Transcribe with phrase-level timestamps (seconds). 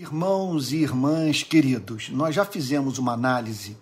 [0.00, 3.76] Irmãos e irmãs queridos, nós já fizemos uma análise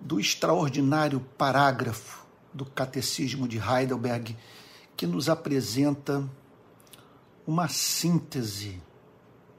[0.00, 4.36] do extraordinário parágrafo do Catecismo de Heidelberg
[4.96, 6.24] que nos apresenta
[7.44, 8.80] uma síntese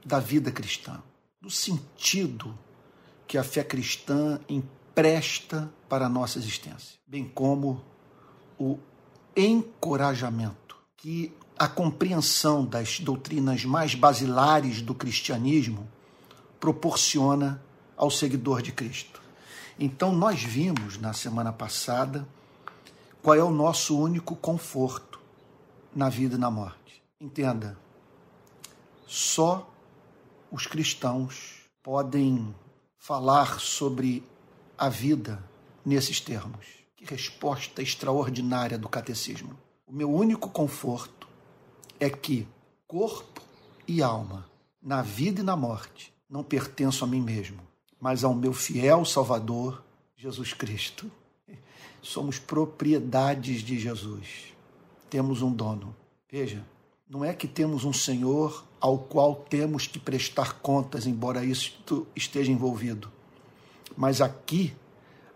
[0.02, 1.02] da vida cristã,
[1.38, 2.58] do sentido
[3.26, 7.84] que a fé cristã empresta para a nossa existência, bem como
[8.58, 8.78] o
[9.36, 11.30] encorajamento que
[11.64, 15.88] a compreensão das doutrinas mais basilares do cristianismo
[16.60, 17.62] proporciona
[17.96, 19.22] ao seguidor de Cristo.
[19.78, 22.28] Então, nós vimos na semana passada
[23.22, 25.18] qual é o nosso único conforto
[25.96, 27.02] na vida e na morte.
[27.18, 27.78] Entenda,
[29.06, 29.66] só
[30.50, 32.54] os cristãos podem
[32.98, 34.22] falar sobre
[34.76, 35.42] a vida
[35.82, 36.66] nesses termos.
[36.94, 39.58] Que resposta extraordinária do catecismo.
[39.86, 41.23] O meu único conforto
[42.04, 42.46] é que
[42.86, 43.40] corpo
[43.88, 44.46] e alma,
[44.82, 47.60] na vida e na morte, não pertenço a mim mesmo,
[47.98, 49.82] mas ao meu fiel Salvador,
[50.14, 51.10] Jesus Cristo.
[52.02, 54.52] Somos propriedades de Jesus.
[55.08, 55.96] Temos um dono.
[56.30, 56.62] Veja,
[57.08, 62.52] não é que temos um Senhor ao qual temos que prestar contas, embora isso esteja
[62.52, 63.10] envolvido.
[63.96, 64.74] Mas aqui,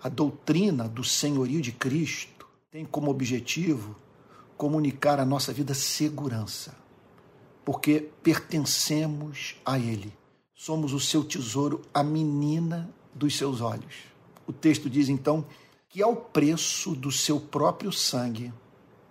[0.02, 3.96] a doutrina do senhorio de Cristo tem como objetivo
[4.58, 6.74] comunicar a nossa vida segurança,
[7.64, 10.12] porque pertencemos a Ele.
[10.52, 13.94] Somos o seu tesouro, a menina dos seus olhos.
[14.48, 15.46] O texto diz então
[15.88, 18.52] que, ao preço do seu próprio sangue,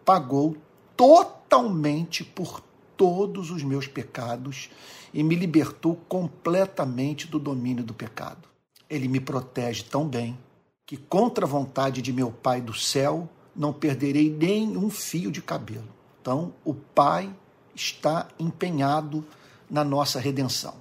[0.04, 0.58] pagou
[0.98, 2.61] totalmente por
[2.98, 4.70] todos os meus pecados
[5.14, 8.50] e me libertou completamente do domínio do pecado.
[8.89, 10.38] Ele me protege tão bem
[10.86, 15.41] que, contra a vontade de meu Pai do céu, não perderei nem um fio de
[15.41, 15.89] cabelo.
[16.22, 17.33] Então, o Pai
[17.73, 19.25] está empenhado
[19.69, 20.75] na nossa redenção.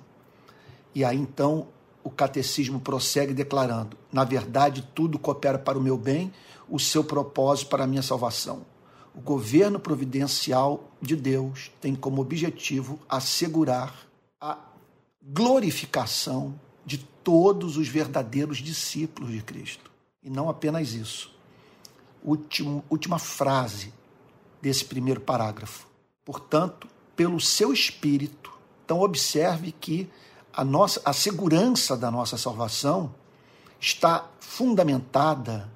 [0.95, 1.69] E aí então
[2.03, 6.33] o catecismo prossegue declarando: na verdade, tudo coopera para o meu bem,
[6.69, 8.65] o seu propósito para a minha salvação.
[9.15, 14.07] O governo providencial de Deus tem como objetivo assegurar
[14.41, 14.59] a
[15.23, 19.91] glorificação de todos os verdadeiros discípulos de Cristo.
[20.23, 21.36] E não apenas isso,
[22.27, 23.95] último, última frase
[24.61, 25.87] desse primeiro parágrafo.
[26.25, 28.53] Portanto, pelo seu espírito,
[28.85, 30.11] então observe que
[30.53, 33.15] a nossa a segurança da nossa salvação
[33.81, 35.71] está fundamentada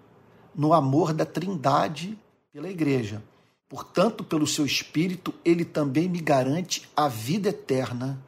[0.54, 2.18] no amor da Trindade
[2.52, 3.22] pela igreja.
[3.68, 8.20] Portanto, pelo seu espírito, ele também me garante a vida eterna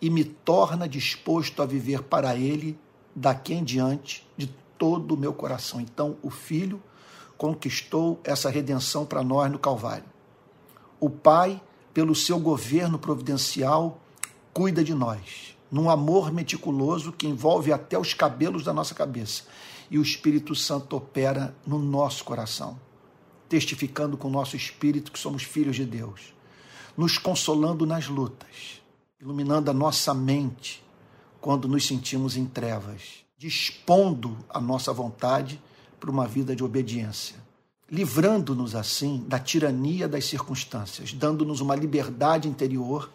[0.00, 2.78] e me torna disposto a viver para ele
[3.14, 4.46] daqui em diante de
[4.78, 5.80] todo o meu coração.
[5.80, 6.80] Então, o filho
[7.36, 10.04] conquistou essa redenção para nós no Calvário.
[11.00, 11.60] O Pai,
[11.92, 14.00] pelo seu governo providencial,
[14.52, 19.42] cuida de nós, num amor meticuloso que envolve até os cabelos da nossa cabeça.
[19.90, 22.78] E o Espírito Santo opera no nosso coração,
[23.48, 26.32] testificando com o nosso espírito que somos filhos de Deus,
[26.96, 28.80] nos consolando nas lutas,
[29.20, 30.82] iluminando a nossa mente
[31.40, 35.60] quando nos sentimos em trevas, dispondo a nossa vontade
[36.04, 37.36] para uma vida de obediência,
[37.90, 43.10] livrando-nos assim da tirania das circunstâncias, dando-nos uma liberdade interior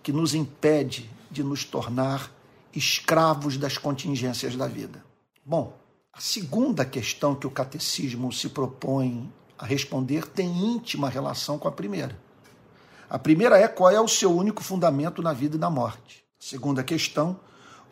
[0.00, 2.32] que nos impede de nos tornar
[2.72, 5.04] escravos das contingências da vida.
[5.44, 5.76] Bom,
[6.12, 11.72] a segunda questão que o catecismo se propõe a responder tem íntima relação com a
[11.72, 12.16] primeira.
[13.08, 16.24] A primeira é qual é o seu único fundamento na vida e na morte.
[16.40, 17.40] A segunda questão,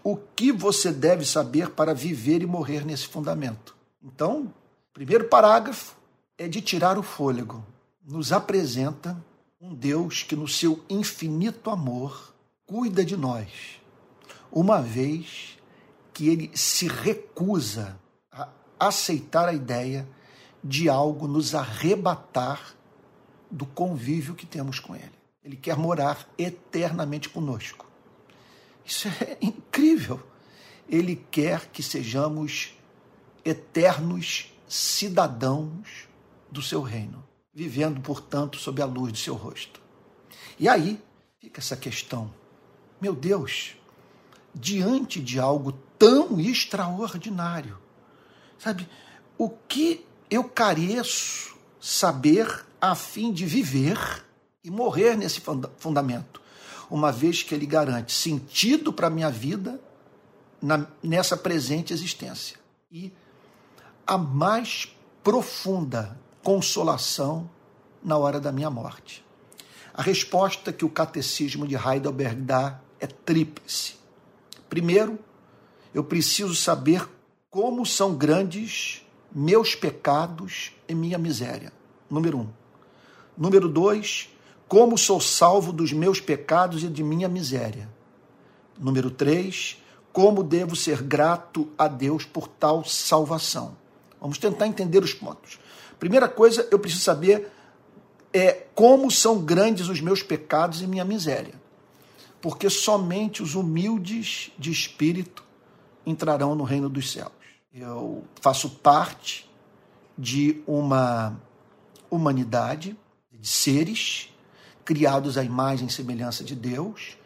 [0.05, 3.78] o que você deve saber para viver e morrer nesse fundamento.
[4.03, 4.53] Então,
[4.93, 5.97] primeiro parágrafo
[6.37, 7.65] é de tirar o fôlego.
[8.05, 9.17] Nos apresenta
[9.61, 12.33] um Deus que, no seu infinito amor,
[12.65, 13.81] cuida de nós,
[14.53, 15.59] uma vez
[16.15, 17.99] que ele se recusa
[18.31, 18.49] a
[18.79, 20.09] aceitar a ideia
[20.63, 22.75] de algo nos arrebatar
[23.51, 25.13] do convívio que temos com ele.
[25.43, 27.87] Ele quer morar eternamente conosco.
[28.85, 30.21] Isso é incrível.
[30.89, 32.78] Ele quer que sejamos
[33.45, 36.09] eternos cidadãos
[36.51, 39.81] do seu reino, vivendo, portanto, sob a luz de seu rosto.
[40.59, 41.01] E aí
[41.41, 42.33] fica essa questão:
[43.01, 43.77] meu Deus,
[44.55, 47.79] diante de algo tão extraordinário,
[48.59, 48.89] sabe,
[49.37, 53.99] o que eu careço saber a fim de viver
[54.63, 55.41] e morrer nesse
[55.79, 56.41] fundamento,
[56.91, 59.81] uma vez que ele garante sentido para a minha vida
[60.61, 62.59] na, nessa presente existência
[62.91, 63.13] e
[64.09, 64.91] a mais
[65.23, 67.51] profunda consolação
[68.03, 69.23] na hora da minha morte?
[69.93, 73.97] A resposta que o catecismo de Heidelberg dá é tríplice.
[74.71, 75.19] Primeiro,
[75.93, 77.07] eu preciso saber
[77.51, 81.71] como são grandes meus pecados e minha miséria.
[82.09, 82.49] Número um.
[83.37, 84.31] Número dois,
[84.67, 87.91] como sou salvo dos meus pecados e de minha miséria.
[88.79, 89.83] Número três,
[90.15, 93.77] como devo ser grato a Deus por tal salvação.
[94.21, 95.59] Vamos tentar entender os pontos.
[95.99, 97.51] Primeira coisa, eu preciso saber
[98.33, 101.55] é como são grandes os meus pecados e minha miséria.
[102.41, 105.45] Porque somente os humildes de espírito
[106.07, 107.33] entrarão no reino dos céus.
[107.73, 109.49] Eu faço parte
[110.17, 111.41] de uma
[112.11, 112.97] humanidade
[113.33, 114.33] de seres
[114.85, 117.19] criados à imagem e semelhança de Deus,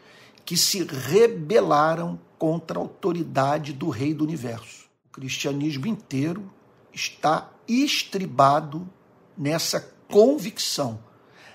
[0.44, 4.86] que se rebelaram contra a autoridade do Rei do Universo.
[5.06, 6.50] O cristianismo inteiro
[6.92, 8.88] está estribado
[9.36, 11.02] nessa convicção,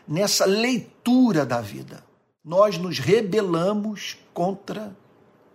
[0.08, 2.04] nessa leitura da vida.
[2.44, 4.96] Nós nos rebelamos contra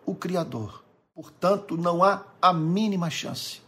[0.04, 0.84] o Criador.
[1.14, 3.60] Portanto, não há a mínima chance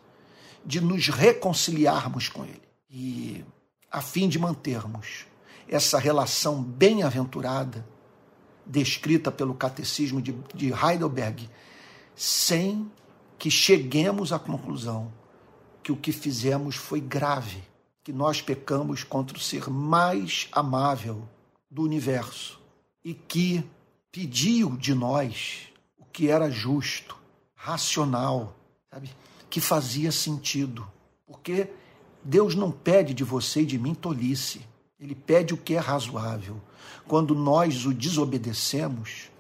[0.65, 2.63] de nos reconciliarmos com Ele.
[2.89, 3.45] E
[3.91, 5.27] a fim de mantermos
[5.69, 7.87] essa relação bem-aventurada
[8.67, 11.49] descrita pelo Catecismo de, de Heidelberg,
[12.15, 12.91] sem
[13.39, 15.13] que cheguemos à conclusão
[15.85, 17.63] que o que fizemos foi grave,
[18.03, 21.29] que nós pecamos contra o ser mais amável
[21.71, 22.59] do universo
[23.05, 23.63] e que
[24.11, 27.19] pediu de nós o que era justo,
[27.55, 28.57] racional,
[28.91, 29.11] sabe?
[29.51, 30.91] Que fazia sentido.
[31.27, 31.69] Porque
[32.25, 34.63] Deus não pede de você e de mim tolice.
[34.99, 36.61] Ele pede o que é razoável.
[37.07, 39.31] Quando nós o desobedecemos,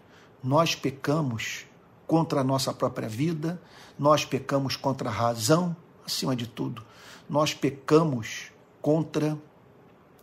[0.43, 1.65] nós pecamos
[2.07, 3.61] contra a nossa própria vida,
[3.99, 6.85] nós pecamos contra a razão, acima de tudo,
[7.29, 9.39] nós pecamos contra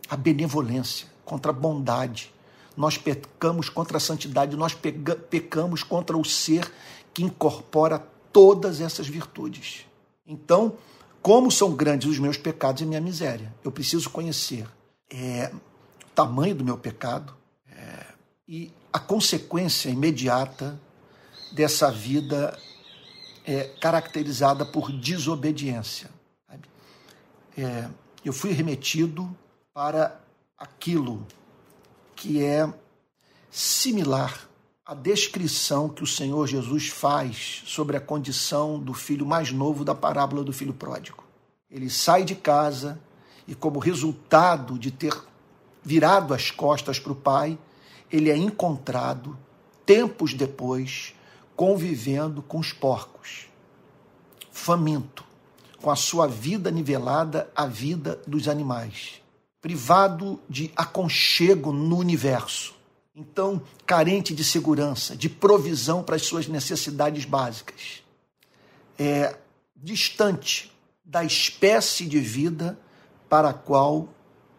[0.08, 2.32] a benevolência, contra a bondade,
[2.76, 6.70] nós pecamos contra a santidade, nós pecamos contra o ser
[7.12, 7.98] que incorpora
[8.32, 9.86] todas essas virtudes.
[10.26, 10.76] Então,
[11.20, 13.54] como são grandes os meus pecados e minha miséria?
[13.62, 14.66] Eu preciso conhecer
[15.10, 17.34] é, o tamanho do meu pecado
[17.70, 18.06] é,
[18.48, 20.80] e a consequência imediata
[21.52, 22.58] dessa vida
[23.44, 26.10] é, caracterizada por desobediência.
[27.56, 27.88] É,
[28.24, 29.36] eu fui remetido
[29.74, 30.20] para
[30.56, 31.26] aquilo
[32.14, 32.72] que é
[33.50, 34.48] similar
[34.86, 39.94] à descrição que o Senhor Jesus faz sobre a condição do filho mais novo da
[39.94, 41.24] parábola do filho pródigo.
[41.70, 43.00] Ele sai de casa
[43.46, 45.14] e, como resultado de ter
[45.82, 47.58] virado as costas para o pai,
[48.10, 49.36] ele é encontrado
[49.84, 51.14] tempos depois
[51.56, 53.48] convivendo com os porcos,
[54.50, 55.24] faminto,
[55.80, 59.20] com a sua vida nivelada à vida dos animais,
[59.60, 62.74] privado de aconchego no universo,
[63.14, 68.02] então carente de segurança, de provisão para as suas necessidades básicas,
[68.98, 69.36] é
[69.76, 70.72] distante
[71.04, 72.78] da espécie de vida
[73.28, 74.08] para a qual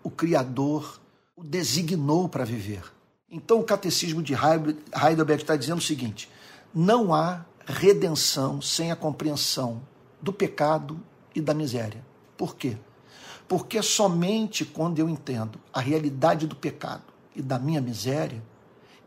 [0.04, 1.00] o Criador
[1.36, 2.84] o designou para viver.
[3.30, 6.30] Então o catecismo de Heidelberg está dizendo o seguinte:
[6.74, 9.82] não há redenção sem a compreensão
[10.22, 11.00] do pecado
[11.36, 12.04] e da miséria.
[12.36, 12.78] Por quê?
[13.48, 17.04] Porque somente quando eu entendo a realidade do pecado
[17.36, 18.42] e da minha miséria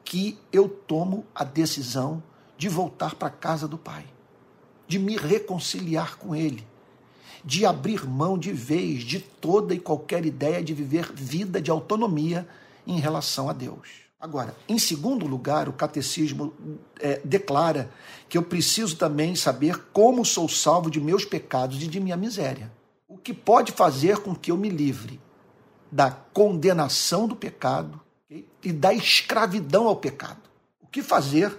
[0.05, 2.23] que eu tomo a decisão
[2.57, 4.07] de voltar para a casa do Pai,
[4.87, 6.67] de me reconciliar com Ele,
[7.45, 12.47] de abrir mão de vez de toda e qualquer ideia de viver vida de autonomia
[12.87, 14.06] em relação a Deus.
[14.19, 16.55] Agora, em segundo lugar, o catecismo
[16.99, 17.91] é, declara
[18.29, 22.73] que eu preciso também saber como sou salvo de meus pecados e de minha miséria.
[23.07, 25.21] O que pode fazer com que eu me livre
[25.93, 28.01] da condenação do pecado
[28.63, 30.41] e da escravidão ao pecado.
[30.81, 31.57] O que fazer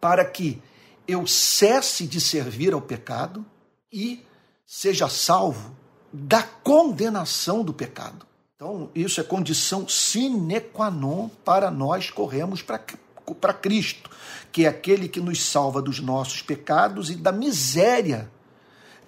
[0.00, 0.60] para que
[1.06, 3.44] eu cesse de servir ao pecado
[3.92, 4.24] e
[4.66, 5.76] seja salvo
[6.12, 8.26] da condenação do pecado.
[8.56, 14.08] Então, isso é condição sine qua non para nós corrermos para Cristo,
[14.52, 18.30] que é aquele que nos salva dos nossos pecados e da miséria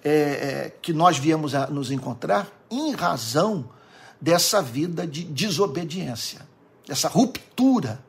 [0.03, 3.69] é, é, que nós viemos a nos encontrar em razão
[4.19, 6.45] dessa vida de desobediência,
[6.85, 8.03] dessa ruptura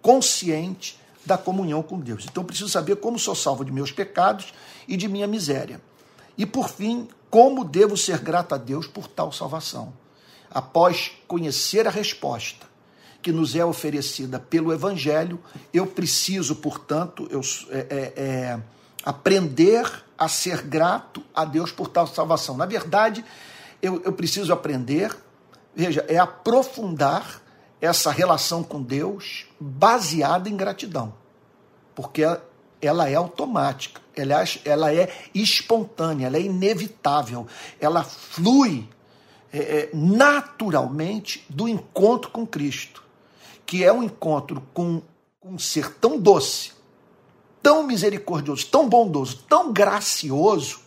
[0.00, 2.24] consciente da comunhão com Deus.
[2.24, 4.54] Então, preciso saber como sou salvo de meus pecados
[4.88, 5.82] e de minha miséria.
[6.38, 9.92] E, por fim, como devo ser grato a Deus por tal salvação
[10.50, 12.66] após conhecer a resposta
[13.20, 15.40] que nos é oferecida pelo Evangelho,
[15.72, 17.40] eu preciso, portanto, eu,
[17.70, 18.60] é, é, é,
[19.04, 22.56] aprender a ser grato a Deus por tal salvação.
[22.56, 23.24] Na verdade,
[23.82, 25.16] eu, eu preciso aprender,
[25.74, 27.42] veja, é aprofundar
[27.80, 31.14] essa relação com Deus baseada em gratidão.
[31.94, 32.22] Porque
[32.80, 37.46] ela é automática, ela, ela é espontânea, ela é inevitável,
[37.80, 38.88] ela flui
[39.52, 43.02] é, é, naturalmente do encontro com Cristo,
[43.64, 45.02] que é um encontro com,
[45.40, 46.72] com um ser tão doce,
[47.62, 50.80] tão misericordioso, tão bondoso, tão gracioso,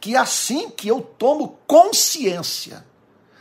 [0.00, 2.84] que assim que eu tomo consciência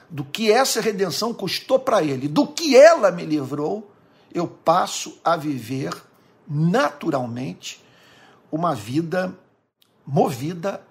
[0.09, 3.91] do que essa redenção custou para ele, do que ela me livrou,
[4.33, 5.93] eu passo a viver
[6.47, 7.83] naturalmente
[8.51, 9.35] uma vida
[10.05, 10.85] movida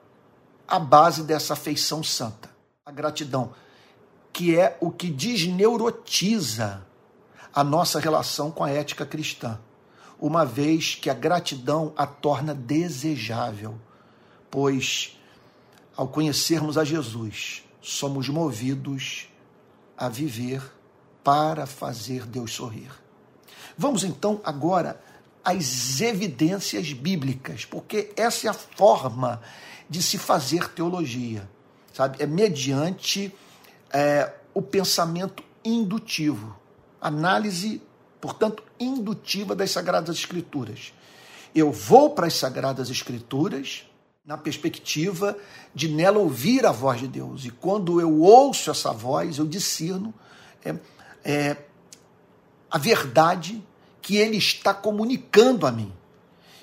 [0.67, 2.51] à base dessa afeição santa,
[2.93, 3.53] gratidão,
[4.33, 6.87] que é o que desneurotiza
[7.55, 9.59] a nossa relação com a ética cristã,
[10.19, 13.79] uma vez que a gratidão a torna desejável,
[14.51, 15.19] pois
[15.97, 19.29] ao conhecermos a Jesus, somos movidos
[19.97, 20.63] a viver
[21.23, 22.91] para fazer Deus sorrir.
[23.77, 25.01] Vamos então agora
[25.45, 29.41] às evidências bíblicas, porque essa é a forma
[29.89, 31.49] de se fazer teologia,
[31.93, 32.23] sabe?
[32.23, 33.35] É mediante
[33.93, 36.57] é, o pensamento indutivo,
[37.01, 37.83] análise,
[38.21, 40.93] portanto, indutiva das Sagradas Escrituras.
[41.55, 43.87] Eu vou para as Sagradas Escrituras
[44.25, 45.37] na perspectiva
[45.75, 47.45] de nela ouvir a voz de Deus.
[47.45, 50.15] E quando eu ouço essa voz, eu discerno
[50.65, 50.75] é,
[51.25, 51.57] é,
[52.71, 53.63] a verdade
[54.01, 55.93] que ele está comunicando a mim.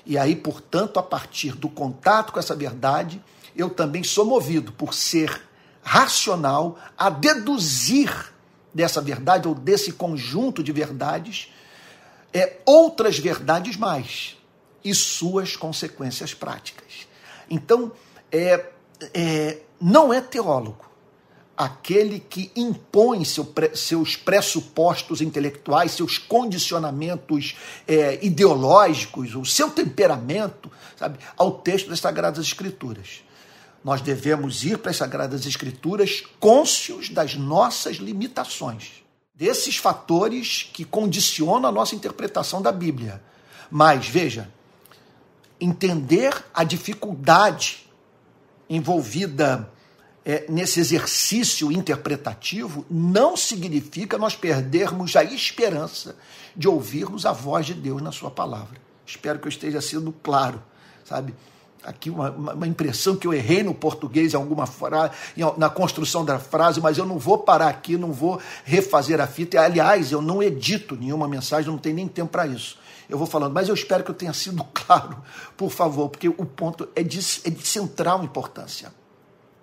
[0.04, 3.22] E aí, portanto, a partir do contato com essa verdade,
[3.56, 5.42] eu também sou movido por ser
[5.82, 8.32] racional a deduzir
[8.72, 11.52] dessa verdade ou desse conjunto de verdades
[12.32, 14.36] é, outras verdades mais
[14.84, 17.08] e suas consequências práticas.
[17.48, 17.92] Então,
[18.30, 18.66] é,
[19.12, 20.88] é, não é teólogo
[21.56, 27.54] aquele que impõe seu, seus pressupostos intelectuais, seus condicionamentos
[27.86, 33.22] é, ideológicos, o seu temperamento, sabe, ao texto das Sagradas Escrituras.
[33.82, 39.02] Nós devemos ir para as Sagradas Escrituras cônscios das nossas limitações,
[39.34, 43.22] desses fatores que condicionam a nossa interpretação da Bíblia.
[43.70, 44.50] Mas, veja,
[45.60, 47.86] entender a dificuldade
[48.68, 49.70] envolvida
[50.24, 56.16] é, nesse exercício interpretativo não significa nós perdermos a esperança
[56.54, 58.78] de ouvirmos a voz de Deus na Sua palavra.
[59.06, 60.62] Espero que eu esteja sendo claro,
[61.04, 61.34] sabe?
[61.82, 65.14] Aqui uma, uma impressão que eu errei no português em alguma frase,
[65.56, 69.60] na construção da frase, mas eu não vou parar aqui, não vou refazer a fita.
[69.60, 72.78] Aliás, eu não edito nenhuma mensagem, não tenho nem tempo para isso
[73.10, 75.22] eu vou falando, mas eu espero que eu tenha sido claro,
[75.56, 78.92] por favor, porque o ponto é de, é de central importância.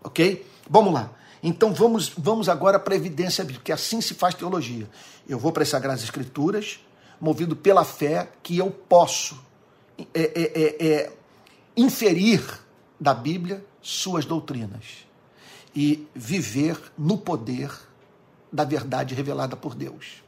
[0.03, 0.45] Ok?
[0.69, 1.11] Vamos lá.
[1.41, 4.89] Então vamos, vamos agora para a evidência bíblica, que assim se faz teologia.
[5.27, 6.79] Eu vou para as Sagradas Escrituras,
[7.21, 9.39] movido pela fé que eu posso
[10.13, 11.13] é, é, é, é
[11.77, 12.43] inferir
[12.99, 15.07] da Bíblia suas doutrinas
[15.75, 17.71] e viver no poder
[18.51, 20.23] da verdade revelada por Deus.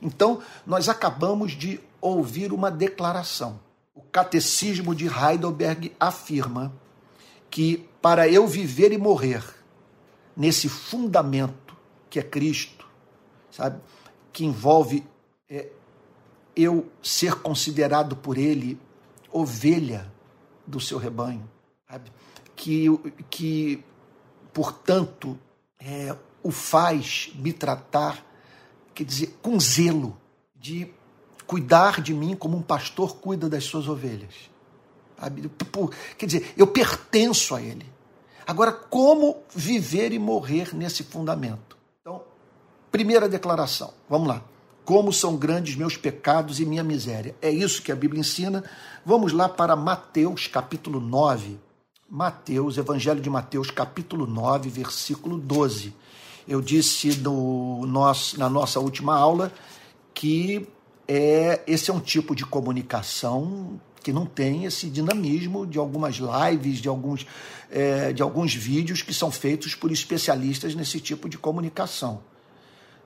[0.00, 3.60] Então, nós acabamos de ouvir uma declaração.
[3.94, 6.72] O Catecismo de Heidelberg afirma
[7.50, 9.44] que para eu viver e morrer
[10.36, 11.76] nesse fundamento
[12.08, 12.86] que é Cristo,
[13.50, 13.80] sabe,
[14.32, 15.06] que envolve
[15.48, 15.68] é,
[16.54, 18.78] eu ser considerado por Ele
[19.30, 20.10] ovelha
[20.66, 21.48] do seu rebanho,
[21.88, 22.12] sabe,
[22.56, 22.86] que,
[23.30, 23.84] que
[24.52, 25.38] portanto,
[25.78, 28.24] é, o faz me tratar
[28.94, 30.16] quer dizer, com zelo,
[30.54, 30.92] de
[31.46, 34.50] cuidar de mim como um pastor cuida das suas ovelhas.
[36.16, 37.86] Quer dizer, eu pertenço a Ele.
[38.46, 41.76] Agora, como viver e morrer nesse fundamento?
[42.00, 42.22] Então,
[42.90, 44.42] primeira declaração, vamos lá.
[44.84, 47.34] Como são grandes meus pecados e minha miséria.
[47.40, 48.64] É isso que a Bíblia ensina.
[49.04, 51.58] Vamos lá para Mateus, capítulo 9.
[52.10, 55.94] Mateus, Evangelho de Mateus, capítulo 9, versículo 12.
[56.46, 59.52] Eu disse no nosso, na nossa última aula
[60.12, 60.68] que
[61.06, 66.78] é, esse é um tipo de comunicação que não tem esse dinamismo de algumas lives,
[66.78, 67.26] de alguns,
[67.70, 72.20] é, de alguns vídeos que são feitos por especialistas nesse tipo de comunicação.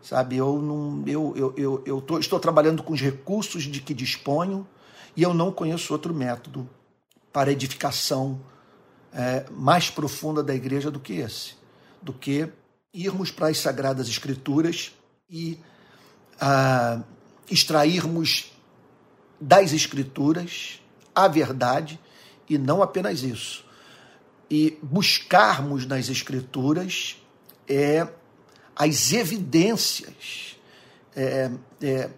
[0.06, 3.92] Sabe, eu, não, eu, eu, eu, eu tô, estou trabalhando com os recursos de que
[3.92, 4.64] disponho
[5.16, 6.70] e eu não conheço outro método
[7.32, 8.40] para edificação
[9.12, 11.54] é, mais profunda da igreja do que esse,
[12.00, 12.48] do que
[12.94, 14.94] irmos para as Sagradas Escrituras
[15.28, 15.58] e
[16.40, 17.02] ah,
[17.50, 18.52] extrairmos
[19.40, 20.80] das Escrituras
[21.12, 21.98] a verdade
[22.48, 23.64] e não apenas isso.
[24.48, 27.16] E buscarmos nas Escrituras
[27.68, 28.06] é,
[28.76, 30.56] as evidências
[31.16, 32.10] é, é,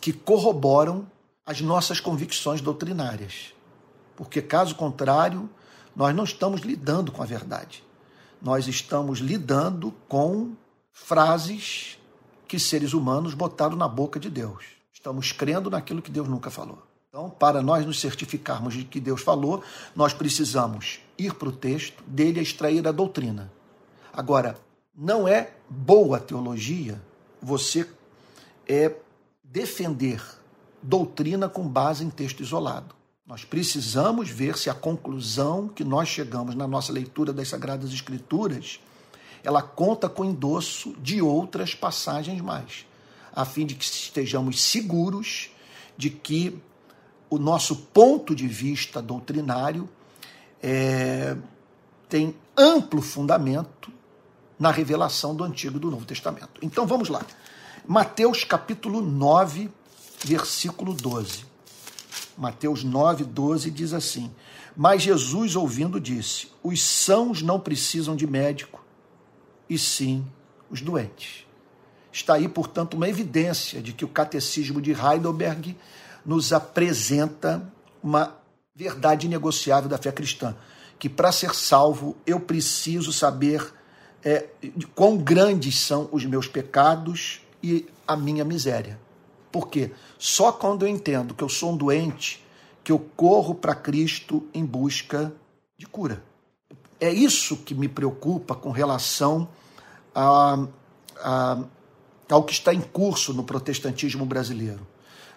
[0.00, 1.08] que corroboram
[1.46, 3.54] as nossas convicções doutrinárias.
[4.16, 5.48] porque caso contrário,
[5.96, 7.82] nós não estamos lidando com a verdade.
[8.42, 10.52] Nós estamos lidando com
[10.92, 11.98] frases
[12.46, 14.64] que seres humanos botaram na boca de Deus.
[14.92, 16.82] Estamos crendo naquilo que Deus nunca falou.
[17.08, 19.62] Então, para nós nos certificarmos de que Deus falou,
[19.96, 23.50] nós precisamos ir para o texto, dele extrair a doutrina.
[24.12, 24.56] Agora,
[25.00, 27.00] não é boa teologia
[27.40, 27.88] você
[28.68, 28.94] é
[29.42, 30.22] defender
[30.82, 32.94] doutrina com base em texto isolado.
[33.26, 38.78] Nós precisamos ver se a conclusão que nós chegamos na nossa leitura das Sagradas Escrituras,
[39.42, 42.84] ela conta com endosso de outras passagens mais,
[43.32, 45.50] a fim de que estejamos seguros
[45.96, 46.60] de que
[47.30, 49.88] o nosso ponto de vista doutrinário
[50.62, 51.38] é,
[52.06, 53.99] tem amplo fundamento
[54.60, 56.60] na revelação do Antigo e do Novo Testamento.
[56.60, 57.24] Então vamos lá.
[57.88, 59.70] Mateus capítulo 9,
[60.22, 61.46] versículo 12.
[62.36, 64.30] Mateus 9, 12 diz assim:
[64.76, 68.84] Mas Jesus, ouvindo, disse: Os sãos não precisam de médico,
[69.68, 70.26] e sim
[70.70, 71.46] os doentes.
[72.12, 75.74] Está aí, portanto, uma evidência de que o catecismo de Heidelberg
[76.26, 77.66] nos apresenta
[78.02, 78.36] uma
[78.74, 80.54] verdade inegociável da fé cristã,
[80.98, 83.79] que para ser salvo eu preciso saber
[84.24, 84.46] é,
[84.94, 88.98] quão grandes são os meus pecados e a minha miséria.
[89.52, 92.44] Porque só quando eu entendo que eu sou um doente
[92.82, 95.32] que eu corro para Cristo em busca
[95.76, 96.22] de cura.
[96.98, 99.48] É isso que me preocupa com relação
[100.14, 100.66] a,
[101.18, 101.64] a,
[102.28, 104.86] ao que está em curso no protestantismo brasileiro.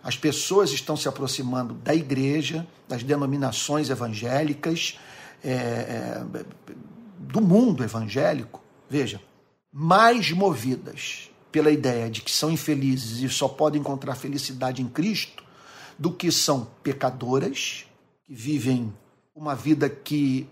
[0.04, 5.00] As pessoas estão se aproximando da igreja, das denominações evangélicas,
[5.44, 6.24] é, é,
[7.18, 8.62] do mundo evangélico,
[8.94, 9.20] veja,
[9.72, 15.44] mais movidas pela ideia de que são infelizes e só podem encontrar felicidade em Cristo,
[15.98, 17.88] do que são pecadoras,
[18.24, 18.94] que vivem
[19.36, 20.48] uma vida que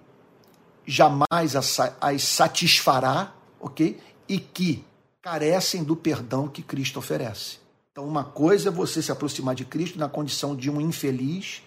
[0.88, 1.80] jamais as
[2.24, 4.00] satisfará, ok?
[4.28, 4.84] E que
[5.22, 7.60] carecem do perdão que Cristo oferece.
[7.92, 11.62] Então, uma coisa é você se aproximar de Cristo na condição de um infeliz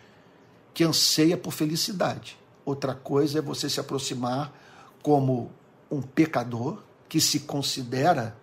[0.72, 2.36] que anseia por felicidade.
[2.64, 4.52] Outra coisa é você se aproximar
[5.02, 5.52] como
[5.90, 8.36] um pecador que se considera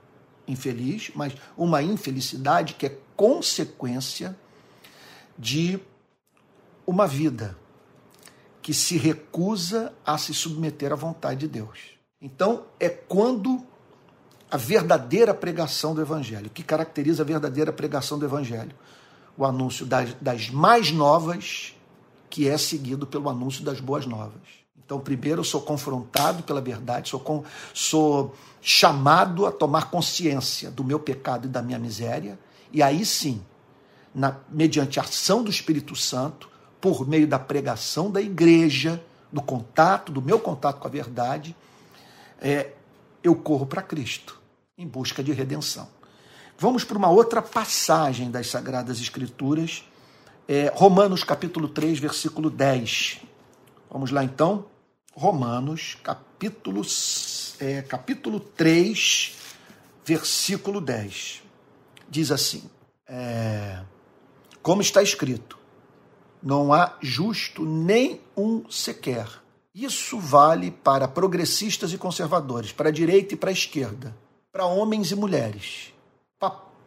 [0.47, 4.37] infeliz, mas uma infelicidade que é consequência
[5.37, 5.79] de
[6.85, 7.57] uma vida
[8.61, 11.79] que se recusa a se submeter à vontade de Deus.
[12.21, 13.65] Então, é quando
[14.51, 18.75] a verdadeira pregação do Evangelho, que caracteriza a verdadeira pregação do Evangelho,
[19.37, 21.75] o anúncio das, das mais novas,
[22.29, 24.60] que é seguido pelo anúncio das boas novas.
[24.91, 30.83] Então, primeiro, eu sou confrontado pela verdade, sou, com, sou chamado a tomar consciência do
[30.83, 32.37] meu pecado e da minha miséria,
[32.73, 33.41] e aí sim,
[34.13, 36.49] na, mediante a ação do Espírito Santo,
[36.81, 39.01] por meio da pregação da igreja,
[39.31, 41.55] do contato, do meu contato com a verdade,
[42.41, 42.73] é,
[43.23, 44.41] eu corro para Cristo
[44.77, 45.87] em busca de redenção.
[46.57, 49.85] Vamos para uma outra passagem das Sagradas Escrituras,
[50.49, 53.21] é, Romanos capítulo 3, versículo 10.
[53.89, 54.69] Vamos lá então.
[55.13, 56.81] Romanos, capítulo,
[57.59, 59.35] é, capítulo 3,
[60.05, 61.43] versículo 10.
[62.09, 62.63] Diz assim:
[63.07, 63.81] é,
[64.61, 65.59] Como está escrito,
[66.41, 69.27] não há justo nem um sequer.
[69.75, 74.15] Isso vale para progressistas e conservadores, para a direita e para a esquerda,
[74.51, 75.93] para homens e mulheres,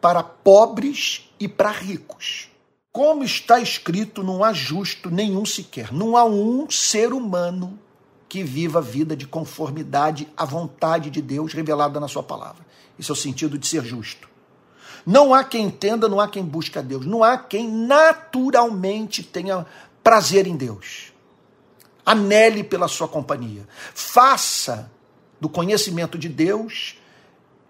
[0.01, 2.49] para pobres e para ricos.
[2.91, 5.91] Como está escrito, não há justo nenhum sequer.
[5.91, 7.79] Não há um ser humano
[8.35, 12.65] que viva a vida de conformidade à vontade de Deus revelada na Sua palavra.
[12.99, 14.27] Esse é o sentido de ser justo.
[15.05, 19.65] Não há quem entenda, não há quem busque a Deus, não há quem naturalmente tenha
[20.03, 21.13] prazer em Deus.
[22.05, 23.65] Anele pela sua companhia.
[23.93, 24.91] Faça
[25.39, 26.97] do conhecimento de Deus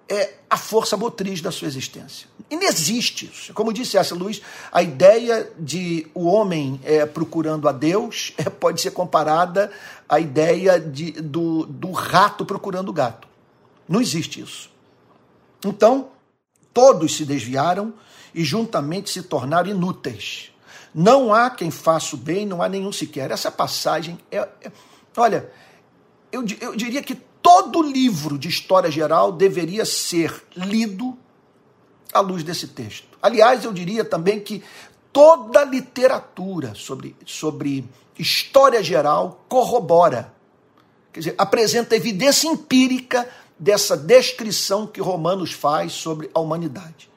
[0.08, 2.28] é a força motriz da sua existência.
[2.50, 3.54] E não existe isso.
[3.54, 4.42] Como disse essa Luiz,
[4.72, 9.72] a ideia de o homem é, procurando a Deus é, pode ser comparada
[10.08, 13.28] à ideia de, do, do rato procurando o gato.
[13.88, 14.70] Não existe isso.
[15.66, 16.10] Então,
[16.74, 17.94] todos se desviaram
[18.34, 20.52] e juntamente se tornaram inúteis.
[20.94, 23.32] Não há quem faça o bem, não há nenhum sequer.
[23.32, 24.38] Essa passagem é.
[24.38, 24.72] é
[25.18, 25.50] olha,
[26.32, 31.16] eu, eu diria que todo livro de história geral deveria ser lido
[32.12, 33.08] à luz desse texto.
[33.22, 34.64] Aliás, eu diria também que
[35.14, 40.34] toda literatura sobre, sobre história geral corrobora,
[41.14, 43.30] quer dizer, apresenta evidência empírica
[43.60, 47.12] dessa descrição que Romanos faz sobre a humanidade.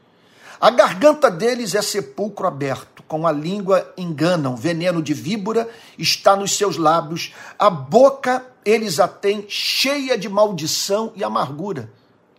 [0.61, 6.55] A garganta deles é sepulcro aberto, com a língua enganam, veneno de víbora está nos
[6.55, 11.91] seus lábios, a boca eles a têm cheia de maldição e amargura.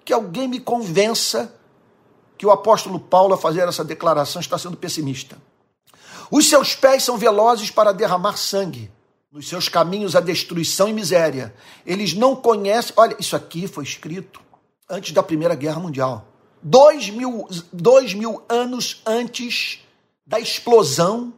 [0.06, 1.56] Que alguém me convença
[2.38, 5.38] que o apóstolo Paulo, a fazer essa declaração, está sendo pessimista.
[6.32, 8.92] Os seus pés são velozes para derramar sangue.
[9.32, 11.54] Nos seus caminhos a destruição e miséria.
[11.86, 12.94] Eles não conhecem.
[12.96, 14.40] Olha, isso aqui foi escrito
[14.88, 16.28] antes da Primeira Guerra Mundial.
[16.62, 19.80] Dois mil, dois mil anos antes
[20.26, 21.34] da explosão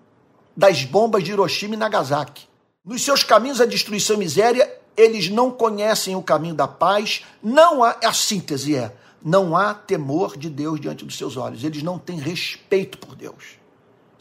[0.55, 2.51] das bombas de Hiroshima e Nagasaki.
[2.83, 7.23] Nos seus caminhos a destruição e miséria, eles não conhecem o caminho da paz.
[7.41, 7.97] Não há.
[8.03, 11.63] A síntese é: não há temor de Deus diante dos seus olhos.
[11.63, 13.61] Eles não têm respeito por Deus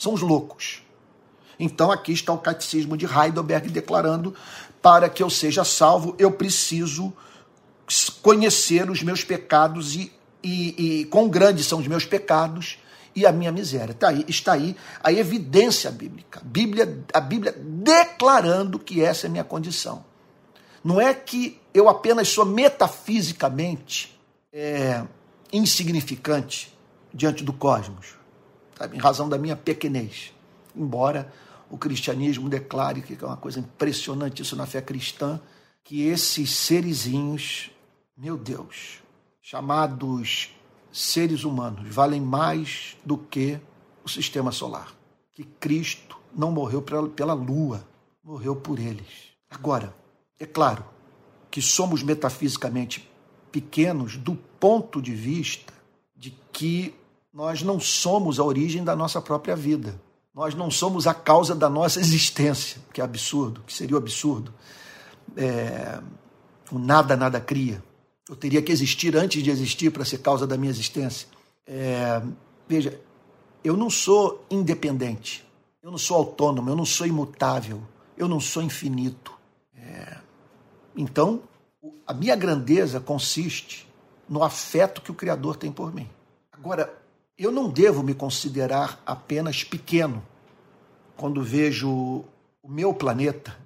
[0.00, 0.82] são os loucos.
[1.58, 4.34] Então aqui está o catecismo de Heidelberg declarando:
[4.80, 7.12] para que eu seja salvo, eu preciso
[8.22, 12.78] conhecer os meus pecados e, e, e quão grandes são os meus pecados
[13.14, 13.92] e a minha miséria.
[13.92, 16.40] Está aí, está aí a evidência bíblica.
[16.42, 20.04] Bíblia, a Bíblia declarando que essa é a minha condição.
[20.82, 24.18] Não é que eu apenas sou metafisicamente
[24.52, 25.04] é,
[25.52, 26.76] insignificante
[27.12, 28.14] diante do cosmos
[28.80, 28.96] sabe?
[28.96, 30.32] em razão da minha pequenez.
[30.74, 31.32] Embora
[31.68, 35.40] o cristianismo declare que é uma coisa impressionante isso na fé cristã,
[35.84, 37.70] que esses serizinhos,
[38.16, 39.00] meu Deus,
[39.42, 40.50] chamados
[40.92, 43.60] seres humanos, valem mais do que
[44.04, 44.92] o sistema solar.
[45.32, 47.86] Que Cristo não morreu pela lua,
[48.22, 49.30] morreu por eles.
[49.48, 49.94] Agora,
[50.40, 50.84] é claro
[51.50, 53.08] que somos metafisicamente
[53.52, 55.72] pequenos do ponto de vista
[56.16, 56.94] de que
[57.32, 60.00] nós não somos a origem da nossa própria vida.
[60.34, 64.54] Nós não somos a causa da nossa existência, que é absurdo, que seria o absurdo.
[65.36, 66.00] É,
[66.72, 67.82] o nada, nada cria.
[68.28, 71.28] Eu teria que existir antes de existir para ser causa da minha existência.
[71.66, 72.22] É,
[72.68, 72.98] veja,
[73.62, 75.44] eu não sou independente,
[75.82, 77.82] eu não sou autônomo, eu não sou imutável,
[78.16, 79.32] eu não sou infinito.
[79.74, 80.19] É,
[80.96, 81.42] então,
[82.06, 83.88] a minha grandeza consiste
[84.28, 86.08] no afeto que o Criador tem por mim.
[86.52, 86.92] Agora,
[87.38, 90.22] eu não devo me considerar apenas pequeno
[91.16, 92.24] quando vejo
[92.62, 93.56] o meu planeta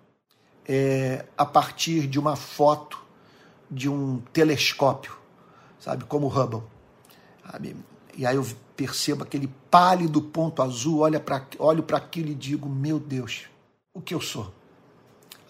[0.67, 3.03] é, a partir de uma foto
[3.71, 5.17] de um telescópio,
[5.79, 6.63] sabe, como o Hubble.
[7.45, 7.77] Sabe?
[8.17, 11.23] E aí eu percebo aquele pálido ponto azul, olha
[11.59, 13.47] olho para aquilo e digo: meu Deus,
[13.93, 14.53] o que eu sou?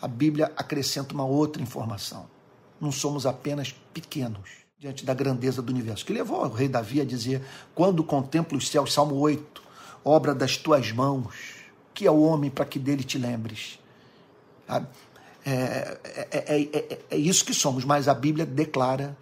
[0.04, 2.28] A Bíblia acrescenta uma outra informação.
[2.78, 7.06] Não somos apenas pequenos diante da grandeza do universo, que levou o rei Davi a
[7.06, 7.40] dizer:
[7.74, 9.62] Quando contemplo os céus, Salmo 8,
[10.04, 11.54] obra das tuas mãos,
[11.94, 13.78] que é o homem para que dele te lembres.
[14.68, 14.82] É,
[15.46, 15.98] é,
[16.30, 19.16] é, é, isso que somos, mas a Bíblia declara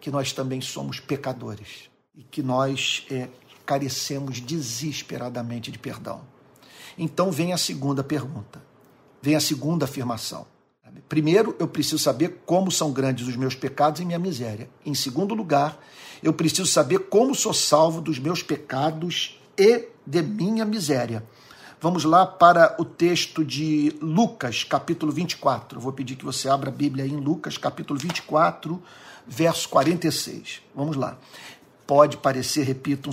[0.00, 3.06] que nós também somos pecadores e que nós
[3.64, 6.22] carecemos desesperadamente de perdão.
[6.98, 8.69] Então vem a segunda pergunta,
[9.22, 10.46] vem a segunda afirmação.
[11.08, 14.68] Primeiro, eu preciso saber como são grandes os meus pecados e minha miséria.
[14.84, 15.78] Em segundo lugar,
[16.22, 21.24] eu preciso saber como sou salvo dos meus pecados e de minha miséria.
[21.80, 25.78] Vamos lá para o texto de Lucas, capítulo 24.
[25.78, 28.82] Eu vou pedir que você abra a Bíblia em Lucas, capítulo 24,
[29.26, 30.60] verso 46.
[30.74, 31.16] Vamos lá.
[31.86, 33.12] Pode parecer, repito, um,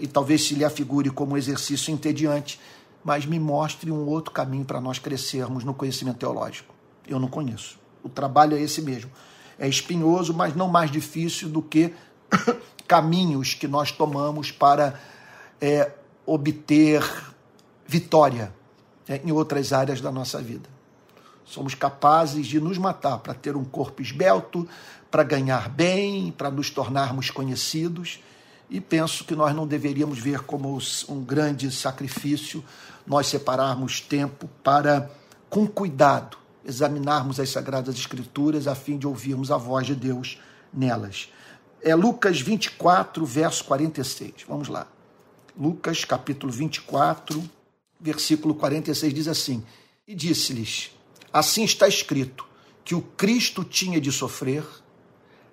[0.00, 2.60] e talvez se lhe afigure como um exercício entediante,
[3.04, 6.74] mas me mostre um outro caminho para nós crescermos no conhecimento teológico
[7.06, 7.78] eu não conheço.
[8.02, 9.10] O trabalho é esse mesmo.
[9.58, 11.94] É espinhoso, mas não mais difícil do que
[12.88, 14.98] caminhos que nós tomamos para
[15.60, 15.92] é,
[16.26, 17.02] obter
[17.86, 18.52] vitória
[19.08, 20.68] é, em outras áreas da nossa vida.
[21.44, 24.66] Somos capazes de nos matar para ter um corpo esbelto,
[25.10, 28.20] para ganhar bem, para nos tornarmos conhecidos.
[28.68, 32.64] E penso que nós não deveríamos ver como um grande sacrifício
[33.06, 35.10] nós separarmos tempo para,
[35.48, 40.40] com cuidado, examinarmos as Sagradas Escrituras a fim de ouvirmos a voz de Deus
[40.72, 41.28] nelas.
[41.82, 44.32] É Lucas 24, verso 46.
[44.48, 44.86] Vamos lá.
[45.58, 47.42] Lucas, capítulo 24,
[48.00, 49.62] versículo 46 diz assim:
[50.08, 50.90] E disse-lhes:
[51.32, 52.46] Assim está escrito,
[52.84, 54.64] que o Cristo tinha de sofrer,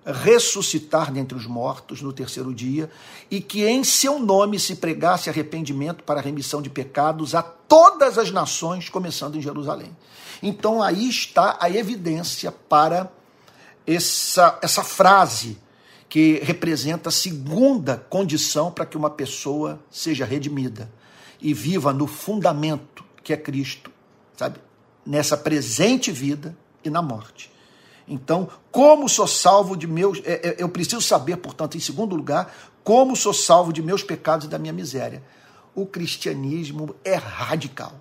[0.06, 2.90] ressuscitar dentre os mortos no terceiro dia,
[3.30, 8.32] e que em seu nome se pregasse arrependimento para remissão de pecados a todas as
[8.32, 9.96] nações, começando em Jerusalém.
[10.42, 13.12] Então aí está a evidência para
[13.86, 15.58] essa, essa frase
[16.10, 20.92] que representa a segunda condição para que uma pessoa seja redimida
[21.40, 23.92] e viva no fundamento que é Cristo,
[24.36, 24.60] sabe?
[25.06, 27.52] Nessa presente vida e na morte.
[28.12, 30.22] Então, como sou salvo de meus.
[30.26, 34.46] É, é, eu preciso saber, portanto, em segundo lugar, como sou salvo de meus pecados
[34.46, 35.24] e da minha miséria.
[35.74, 37.94] O cristianismo é radical.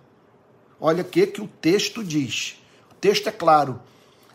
[0.80, 2.56] Olha o que, que o texto diz.
[2.90, 3.80] O texto é claro.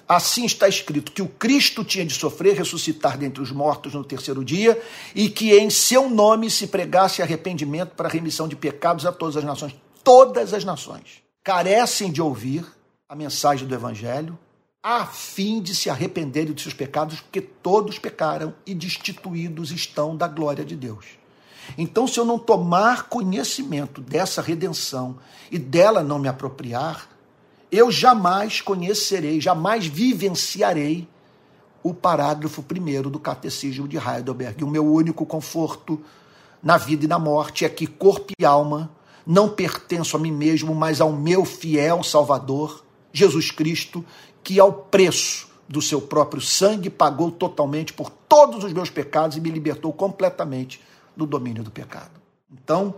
[0.08, 4.46] Assim está escrito que o Cristo tinha de sofrer, ressuscitar dentre os mortos no terceiro
[4.46, 4.82] dia,
[5.14, 9.44] e que em seu nome se pregasse arrependimento para remissão de pecados a todas as
[9.44, 9.76] nações.
[10.06, 12.66] Todas as nações carecem de ouvir
[13.10, 14.40] a mensagem do Evangelho,
[14.88, 20.28] a fim de se arrependerem dos seus pecados, porque todos pecaram e destituídos estão da
[20.28, 21.08] glória de Deus.
[21.76, 25.18] Então, se eu não tomar conhecimento dessa redenção
[25.50, 27.10] e dela não me apropriar,
[27.72, 31.08] eu jamais conhecerei, jamais vivenciarei
[31.82, 34.64] o parágrafo primeiro do Catecismo de Heidelberg.
[34.64, 36.00] O meu único conforto
[36.62, 38.92] na vida e na morte é que corpo e alma
[39.26, 42.85] não pertenço a mim mesmo, mas ao meu fiel Salvador,
[43.16, 44.06] Jesus Cristo,
[44.44, 49.42] que ao preço do seu próprio sangue pagou totalmente por todos os meus pecados e
[49.42, 50.82] me libertou completamente
[51.16, 52.22] do domínio do pecado.
[52.52, 52.96] Então,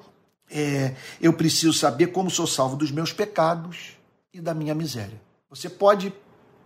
[0.50, 3.98] é, eu preciso saber como sou salvo dos meus pecados
[4.34, 5.22] e da minha miséria.
[5.50, 6.14] Você pode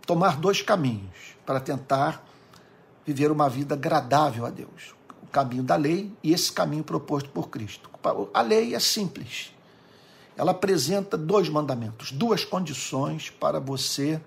[0.06, 2.24] tomar dois caminhos para tentar
[3.04, 7.48] viver uma vida agradável a Deus: o caminho da lei e esse caminho proposto por
[7.48, 7.90] Cristo.
[8.32, 9.51] A lei é simples.
[10.36, 14.20] Ela apresenta dois mandamentos, duas condições para você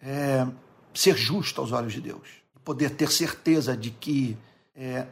[0.00, 0.46] é,
[0.92, 2.28] ser justo aos olhos de Deus.
[2.64, 4.36] Poder ter certeza de que
[4.74, 5.06] é,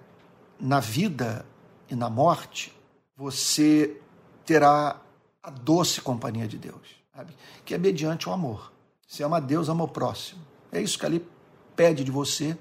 [0.59, 1.47] na vida
[1.89, 2.73] e na morte
[3.17, 4.01] você
[4.45, 5.01] terá
[5.43, 7.35] a doce companhia de Deus sabe?
[7.65, 8.73] que é mediante o amor.
[9.07, 10.41] Se ama a Deus, ama o próximo.
[10.73, 11.25] É isso que ali
[11.75, 12.57] pede de você,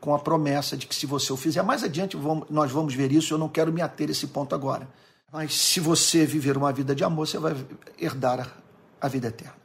[0.00, 2.16] com a promessa de que se você o fizer, mais adiante
[2.50, 4.88] nós vamos ver isso, eu não quero me ater a esse ponto agora.
[5.34, 7.56] Mas se você viver uma vida de amor, você vai
[7.98, 8.56] herdar
[9.00, 9.56] a vida eterna.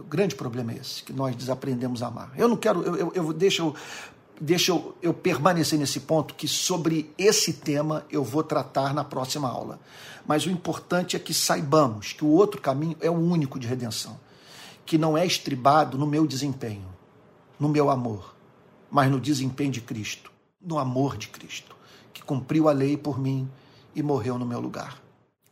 [0.00, 2.32] O grande problema é esse, que nós desaprendemos a amar.
[2.36, 7.52] Eu não quero, eu, eu, eu, deixa eu, eu permanecer nesse ponto, que sobre esse
[7.52, 9.78] tema eu vou tratar na próxima aula.
[10.26, 14.18] Mas o importante é que saibamos que o outro caminho é o único de redenção,
[14.84, 16.88] que não é estribado no meu desempenho,
[17.60, 18.34] no meu amor,
[18.90, 21.76] mas no desempenho de Cristo, no amor de Cristo,
[22.12, 23.48] que cumpriu a lei por mim
[23.96, 25.02] e morreu no meu lugar.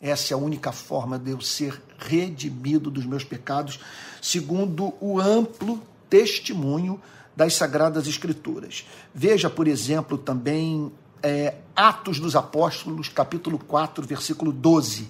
[0.00, 3.80] Essa é a única forma de eu ser redimido dos meus pecados,
[4.20, 7.00] segundo o amplo testemunho
[7.34, 8.86] das Sagradas Escrituras.
[9.14, 15.08] Veja, por exemplo, também é, Atos dos Apóstolos, capítulo 4, versículo 12,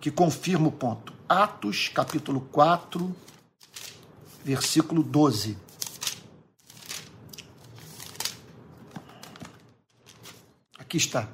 [0.00, 1.12] que confirma o ponto.
[1.28, 3.14] Atos, capítulo 4,
[4.44, 5.56] versículo 12.
[10.76, 11.28] Aqui está.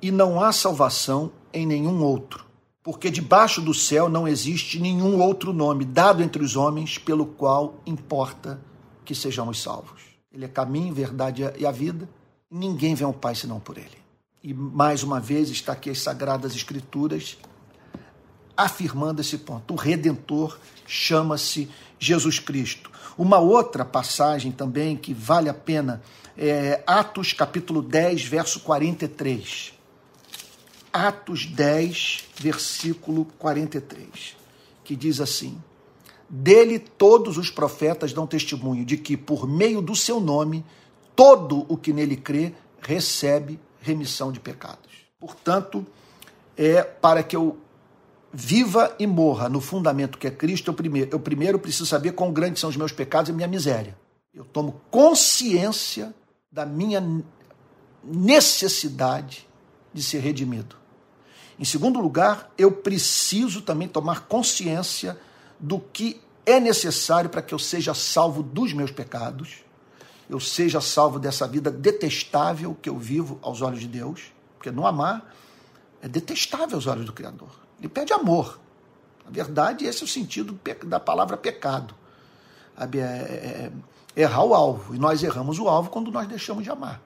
[0.00, 2.44] E não há salvação em nenhum outro,
[2.82, 7.74] porque debaixo do céu não existe nenhum outro nome dado entre os homens pelo qual
[7.86, 8.60] importa
[9.04, 10.02] que sejamos salvos.
[10.32, 12.08] Ele é caminho, verdade e a vida
[12.50, 13.98] Ninguém vê ao Pai senão por Ele.
[14.42, 17.36] E mais uma vez está aqui as Sagradas Escrituras
[18.56, 19.74] afirmando esse ponto.
[19.74, 20.56] O Redentor
[20.86, 22.90] chama-se Jesus Cristo.
[23.18, 26.00] Uma outra passagem também que vale a pena
[26.38, 29.75] é Atos capítulo 10, verso 43.
[30.96, 34.34] Atos 10, versículo 43,
[34.82, 35.62] que diz assim:
[36.26, 40.64] Dele todos os profetas dão testemunho de que, por meio do seu nome,
[41.14, 45.06] todo o que nele crê recebe remissão de pecados.
[45.20, 45.86] Portanto,
[46.56, 47.58] é para que eu
[48.32, 52.32] viva e morra no fundamento que é Cristo, eu primeiro, eu primeiro preciso saber quão
[52.32, 53.96] grandes são os meus pecados e minha miséria.
[54.32, 56.14] Eu tomo consciência
[56.50, 57.02] da minha
[58.02, 59.46] necessidade
[59.92, 60.85] de ser redimido.
[61.58, 65.18] Em segundo lugar, eu preciso também tomar consciência
[65.58, 69.66] do que é necessário para que eu seja salvo dos meus pecados
[70.28, 74.86] eu seja salvo dessa vida detestável que eu vivo aos olhos de Deus, porque não
[74.86, 75.32] amar
[76.02, 77.48] é detestável aos olhos do Criador.
[77.78, 78.58] Ele pede amor.
[79.24, 81.94] Na verdade, esse é o sentido da palavra pecado.
[82.78, 83.70] É, é,
[84.16, 84.94] é errar o alvo.
[84.94, 87.00] E nós erramos o alvo quando nós deixamos de amar.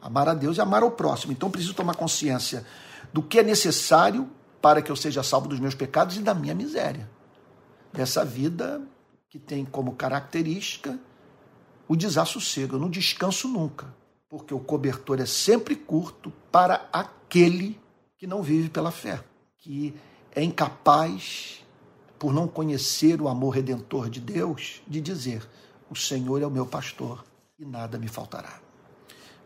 [0.00, 1.32] Amar a Deus e amar ao próximo.
[1.32, 2.66] Então, preciso tomar consciência
[3.16, 4.28] do que é necessário
[4.60, 7.10] para que eu seja salvo dos meus pecados e da minha miséria.
[7.90, 8.86] Dessa vida
[9.30, 10.98] que tem como característica
[11.88, 12.76] o desassossego.
[12.76, 13.86] Eu não descanso nunca,
[14.28, 17.80] porque o cobertor é sempre curto para aquele
[18.18, 19.24] que não vive pela fé,
[19.60, 19.94] que
[20.34, 21.64] é incapaz,
[22.18, 25.42] por não conhecer o amor redentor de Deus, de dizer:
[25.88, 27.24] O Senhor é o meu pastor
[27.58, 28.60] e nada me faltará.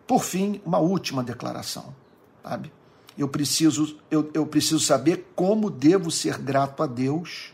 [0.09, 1.95] Por fim, uma última declaração,
[2.43, 2.73] sabe?
[3.21, 7.53] Eu preciso, eu, eu preciso saber como devo ser grato a Deus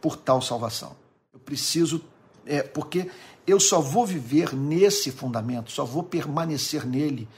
[0.00, 0.96] por tal salvação.
[1.34, 2.02] Eu preciso
[2.46, 3.10] É porque
[3.46, 7.28] eu só vou viver nesse fundamento, só vou permanecer nele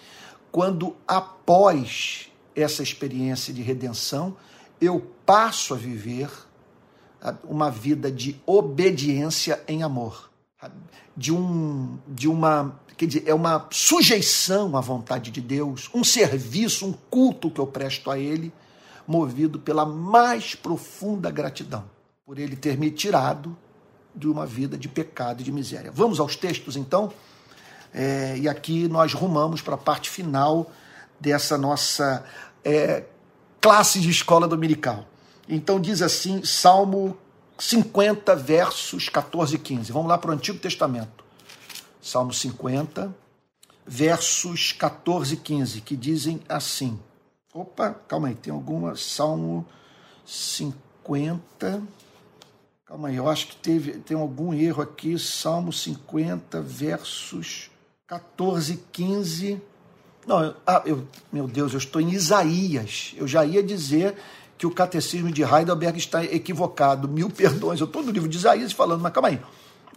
[0.53, 4.37] quando após essa experiência de redenção
[4.81, 6.31] eu passo a viver
[7.43, 10.31] uma vida de obediência em amor,
[11.17, 16.87] de um de uma quer dizer, é uma sujeição à vontade de Deus, um serviço,
[16.87, 18.53] um culto que eu presto a ele,
[19.09, 21.85] movido pela mais profunda gratidão
[22.25, 23.57] por ele ter me tirado
[24.15, 25.91] de uma vida de pecado e de miséria.
[25.91, 27.13] Vamos aos textos então?
[27.93, 30.71] É, e aqui nós rumamos para a parte final
[31.19, 32.25] dessa nossa
[32.65, 33.03] é,
[33.61, 35.05] classe de escola dominical.
[35.49, 37.19] Então diz assim, Salmo
[37.59, 39.91] 50, versos 14 e 15.
[39.91, 41.22] Vamos lá para o Antigo Testamento.
[42.03, 43.15] Salmo 50,
[43.87, 46.99] versos 14 e 15, que dizem assim.
[47.55, 48.97] Opa, calma aí, tem alguma.
[48.97, 49.65] Salmo
[50.27, 51.81] 50.
[52.85, 55.17] Calma aí, eu acho que teve, tem algum erro aqui.
[55.17, 57.71] Salmo 50, versos
[58.09, 59.63] 14 e 15.
[60.27, 63.15] Não, eu, ah, eu, meu Deus, eu estou em Isaías.
[63.17, 64.17] Eu já ia dizer
[64.59, 67.09] que o catecismo de Heidelberg está equivocado.
[67.09, 67.81] Mil perdões.
[67.81, 69.41] Eu estou no livro de Isaías falando, mas calma aí.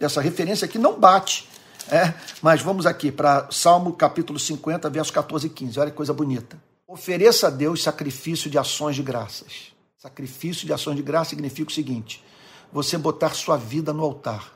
[0.00, 1.48] Essa referência aqui não bate.
[1.90, 5.78] É, mas vamos aqui para Salmo capítulo 50, versos 14 e 15.
[5.78, 6.60] Olha que coisa bonita.
[6.86, 9.72] Ofereça a Deus sacrifício de ações de graças.
[9.96, 12.24] Sacrifício de ações de graça significa o seguinte:
[12.72, 14.52] você botar sua vida no altar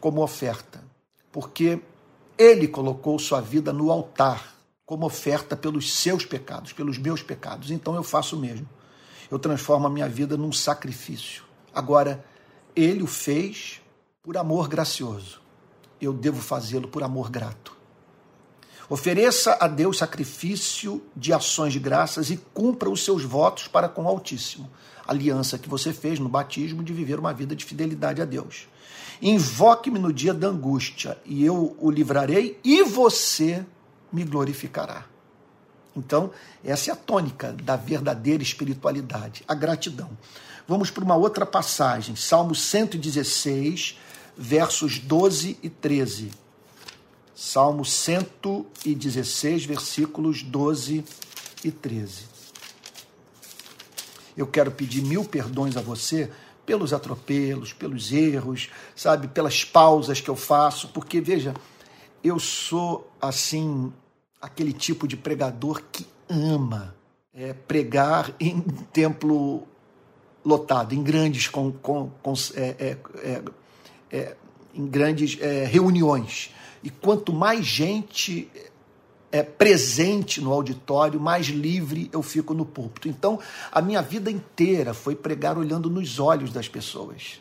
[0.00, 0.82] como oferta.
[1.30, 1.80] Porque
[2.36, 4.54] ele colocou sua vida no altar
[4.86, 7.70] como oferta pelos seus pecados, pelos meus pecados.
[7.70, 8.68] Então eu faço o mesmo.
[9.30, 11.44] Eu transformo a minha vida num sacrifício.
[11.74, 12.24] Agora,
[12.74, 13.82] ele o fez
[14.22, 15.47] por amor gracioso.
[16.00, 17.76] Eu devo fazê-lo por amor grato.
[18.88, 24.04] Ofereça a Deus sacrifício de ações de graças e cumpra os seus votos para com
[24.04, 24.70] o Altíssimo.
[25.06, 28.66] Aliança que você fez no batismo de viver uma vida de fidelidade a Deus.
[29.20, 33.64] Invoque-me no dia da angústia e eu o livrarei e você
[34.10, 35.04] me glorificará.
[35.94, 36.30] Então,
[36.64, 40.10] essa é a tônica da verdadeira espiritualidade, a gratidão.
[40.66, 43.98] Vamos para uma outra passagem, Salmo 116,
[44.38, 46.30] versos 12 e 13.
[47.34, 51.04] Salmo 116, versículos 12
[51.64, 52.26] e 13.
[54.36, 56.30] Eu quero pedir mil perdões a você
[56.64, 61.54] pelos atropelos, pelos erros, sabe, pelas pausas que eu faço, porque veja,
[62.22, 63.92] eu sou assim
[64.40, 66.94] aquele tipo de pregador que ama
[67.34, 68.60] é, pregar em
[68.92, 69.66] templo
[70.44, 73.42] lotado, em grandes com, com, com é, é,
[74.10, 74.36] é,
[74.74, 76.54] em grandes é, reuniões.
[76.82, 78.50] E quanto mais gente
[79.30, 83.08] é presente no auditório, mais livre eu fico no púlpito.
[83.08, 83.38] Então,
[83.70, 87.40] a minha vida inteira foi pregar olhando nos olhos das pessoas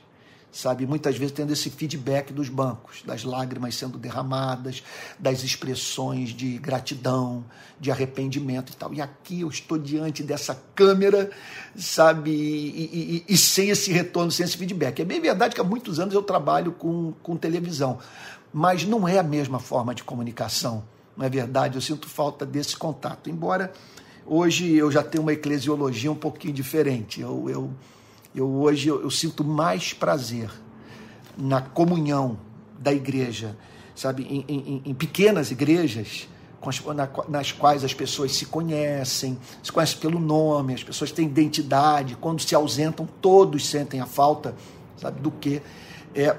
[0.51, 0.87] sabe?
[0.87, 4.83] Muitas vezes tendo esse feedback dos bancos, das lágrimas sendo derramadas,
[5.19, 7.45] das expressões de gratidão,
[7.79, 8.93] de arrependimento e tal.
[8.93, 11.29] E aqui eu estou diante dessa câmera,
[11.75, 12.31] sabe?
[12.31, 14.99] E, e, e sem esse retorno, sem esse feedback.
[15.01, 17.99] É bem verdade que há muitos anos eu trabalho com, com televisão,
[18.51, 20.83] mas não é a mesma forma de comunicação,
[21.15, 21.75] não é verdade?
[21.75, 23.71] Eu sinto falta desse contato, embora
[24.25, 27.21] hoje eu já tenho uma eclesiologia um pouquinho diferente.
[27.21, 27.71] Eu, eu
[28.39, 30.51] eu hoje eu, eu sinto mais prazer
[31.37, 32.37] na comunhão
[32.79, 33.57] da igreja,
[33.95, 36.27] sabe, em, em, em pequenas igrejas
[36.61, 41.25] as, na, nas quais as pessoas se conhecem, se conhecem pelo nome, as pessoas têm
[41.25, 44.55] identidade, quando se ausentam, todos sentem a falta,
[44.97, 45.61] sabe, do que
[46.15, 46.35] é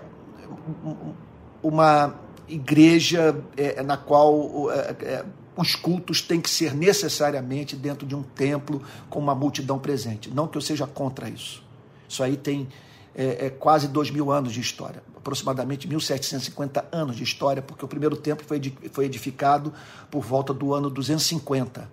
[1.63, 2.15] uma
[2.49, 5.25] igreja é, na qual é, é,
[5.57, 10.31] os cultos têm que ser necessariamente dentro de um templo com uma multidão presente.
[10.31, 11.68] Não que eu seja contra isso.
[12.09, 12.69] Isso aí tem
[13.15, 17.89] é, é, quase dois mil anos de história, aproximadamente 1750 anos de história, porque o
[17.89, 18.61] primeiro templo foi,
[18.93, 19.73] foi edificado
[20.11, 21.91] por volta do ano 250.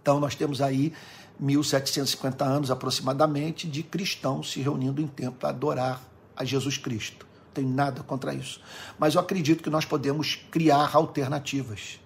[0.00, 0.92] Então nós temos aí
[1.38, 6.02] 1750 anos aproximadamente de cristãos se reunindo em templo para adorar
[6.36, 7.26] a Jesus Cristo.
[7.46, 8.60] Não tem nada contra isso.
[8.98, 12.00] Mas eu acredito que nós podemos criar alternativas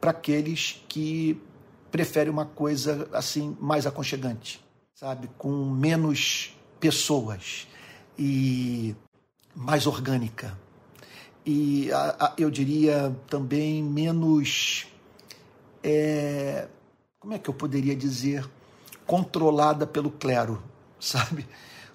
[0.00, 1.40] para aqueles que
[1.90, 4.64] preferem uma coisa assim mais aconchegante,
[4.94, 7.68] sabe, com menos pessoas
[8.18, 8.96] e
[9.54, 10.58] mais orgânica.
[11.46, 14.88] E a, a, eu diria também menos.
[15.82, 16.66] É,
[17.20, 18.50] como é que eu poderia dizer?
[19.06, 20.60] Controlada pelo clero,
[20.98, 21.46] sabe?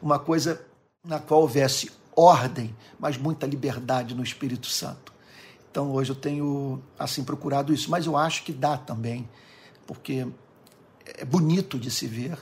[0.02, 0.66] Uma coisa
[1.06, 5.14] na qual houvesse ordem, mas muita liberdade no Espírito Santo.
[5.70, 9.28] Então hoje eu tenho assim procurado isso, mas eu acho que dá também,
[9.86, 10.26] porque
[11.06, 12.38] é bonito de se ver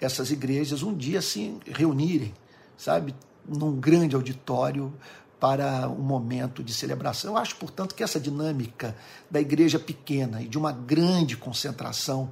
[0.00, 2.34] essas igrejas um dia se reunirem,
[2.76, 3.14] sabe,
[3.46, 4.92] num grande auditório
[5.38, 7.32] para um momento de celebração.
[7.32, 8.94] Eu acho, portanto, que essa dinâmica
[9.30, 12.30] da igreja pequena e de uma grande concentração,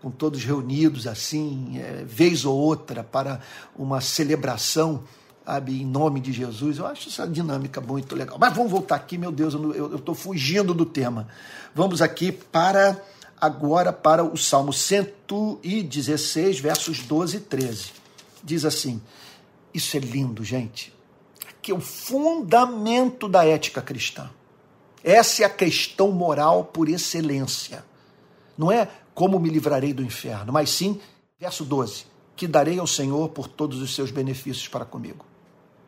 [0.00, 3.40] com todos reunidos assim, é, vez ou outra, para
[3.76, 5.04] uma celebração,
[5.44, 8.38] sabe, em nome de Jesus, eu acho essa dinâmica muito legal.
[8.38, 11.28] Mas vamos voltar aqui, meu Deus, eu estou fugindo do tema.
[11.74, 13.00] Vamos aqui para
[13.40, 17.92] agora para o Salmo 116, versos 12 e 13.
[18.42, 19.00] Diz assim:
[19.72, 20.96] Isso é lindo, gente
[21.66, 24.30] que é o fundamento da ética cristã.
[25.02, 27.84] Essa é a questão moral por excelência.
[28.56, 31.00] Não é como me livrarei do inferno, mas sim,
[31.40, 32.04] verso 12,
[32.36, 35.26] que darei ao Senhor por todos os seus benefícios para comigo.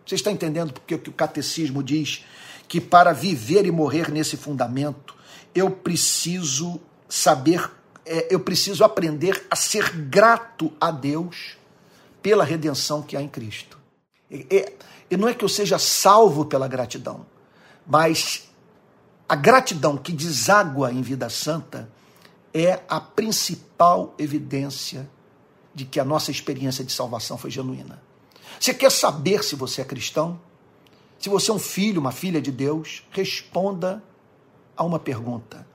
[0.05, 2.25] Você está entendendo porque o catecismo diz
[2.67, 5.15] que para viver e morrer nesse fundamento,
[5.55, 7.71] eu preciso saber,
[8.05, 11.57] é, eu preciso aprender a ser grato a Deus
[12.23, 13.79] pela redenção que há em Cristo.
[14.31, 14.73] É,
[15.11, 17.25] e não é que eu seja salvo pela gratidão,
[17.87, 18.49] mas
[19.29, 21.91] a gratidão que deságua em vida santa
[22.53, 25.09] é a principal evidência
[25.75, 28.03] de que a nossa experiência de salvação foi genuína.
[28.59, 30.41] Você quer saber se você é cristão?
[31.19, 34.03] Se você é um filho, uma filha de Deus, responda
[34.77, 35.67] a uma pergunta.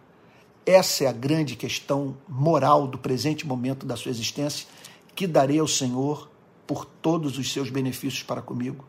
[0.65, 4.67] Essa é a grande questão moral do presente momento da sua existência
[5.15, 6.29] que darei ao Senhor
[6.65, 8.85] por todos os seus benefícios para comigo.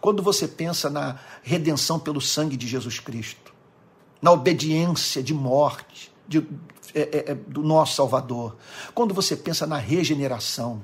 [0.00, 3.52] Quando você pensa na redenção pelo sangue de Jesus Cristo,
[4.22, 6.38] na obediência de morte de,
[6.94, 8.56] é, é, é, do nosso Salvador,
[8.94, 10.82] quando você pensa na regeneração,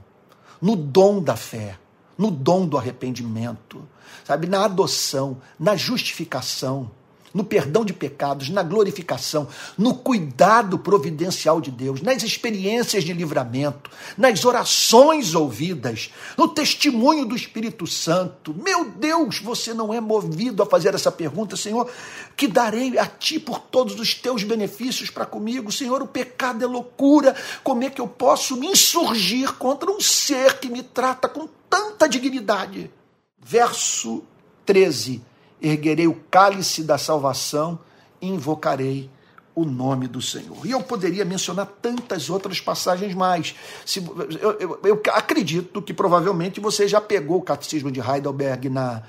[0.60, 1.78] no dom da fé,
[2.18, 3.88] no dom do arrependimento,
[4.24, 6.90] sabe, na adoção, na justificação,
[7.32, 13.90] no perdão de pecados, na glorificação, no cuidado providencial de Deus, nas experiências de livramento,
[14.16, 18.54] nas orações ouvidas, no testemunho do Espírito Santo.
[18.54, 21.90] Meu Deus, você não é movido a fazer essa pergunta, Senhor,
[22.36, 25.72] que darei a ti por todos os teus benefícios para comigo?
[25.72, 27.34] Senhor, o pecado é loucura.
[27.62, 32.08] Como é que eu posso me insurgir contra um ser que me trata com tanta
[32.08, 32.90] dignidade?
[33.38, 34.22] Verso
[34.64, 35.31] 13
[35.62, 37.78] erguerei o cálice da salvação
[38.20, 39.08] e invocarei
[39.54, 40.66] o nome do Senhor.
[40.66, 43.54] E eu poderia mencionar tantas outras passagens mais.
[43.84, 44.04] Se,
[44.40, 49.02] eu, eu, eu, acredito que provavelmente você já pegou o Catecismo de Heidelberg na,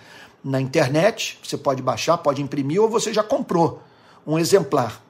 [0.44, 3.82] na internet, você pode baixar, pode imprimir, ou você já comprou
[4.28, 5.02] um exemplar.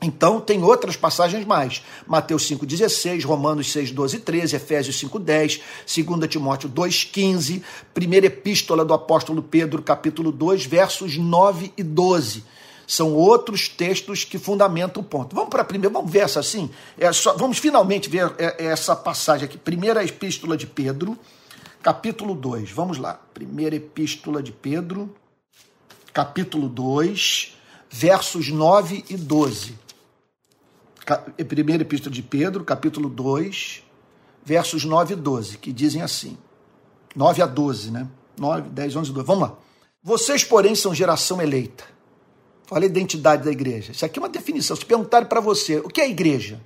[0.00, 1.82] Então, tem outras passagens mais.
[2.06, 7.62] Mateus 5,16, Romanos 6, 12 e 13, Efésios 5, 10, 2 Timóteo 2, 15,
[7.94, 12.44] primeira epístola do apóstolo Pedro, capítulo 2, versos 9 e 12.
[12.86, 15.34] São outros textos que fundamentam o ponto.
[15.34, 16.70] Vamos para a primeira, vamos ver essa assim?
[16.98, 19.58] É só, vamos finalmente ver é, é essa passagem aqui.
[19.58, 21.18] Primeira epístola de Pedro,
[21.82, 22.70] capítulo 2.
[22.70, 23.14] Vamos lá.
[23.34, 25.12] Primeira epístola de Pedro,
[26.12, 27.56] capítulo 2,
[27.90, 29.85] versos 9 e 12
[31.44, 33.82] primeira epístola de Pedro, capítulo 2,
[34.44, 36.36] versos 9 e 12, que dizem assim:
[37.14, 38.08] 9 a 12, né?
[38.38, 39.26] 9, 10, 11, 12.
[39.26, 39.56] Vamos lá.
[40.02, 41.84] Vocês, porém, são geração eleita.
[42.70, 43.92] Olha a identidade da igreja.
[43.92, 44.76] Isso aqui é uma definição.
[44.76, 46.60] Se perguntarem para você o que é igreja,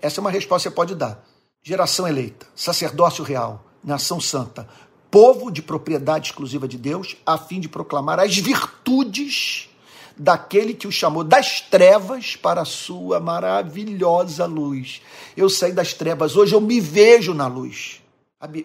[0.00, 1.24] essa é uma resposta que você pode dar.
[1.62, 4.68] Geração eleita, sacerdócio real, nação santa,
[5.10, 9.70] povo de propriedade exclusiva de Deus, a fim de proclamar as virtudes
[10.16, 15.02] daquele que o chamou das trevas para a sua maravilhosa luz.
[15.36, 18.00] Eu saí das trevas, hoje eu me vejo na luz.